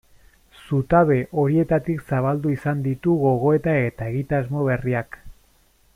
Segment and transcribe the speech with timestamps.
[0.67, 5.21] Zutabe horietatik zabaldu izan ditu gogoeta eta egitasmo berriak.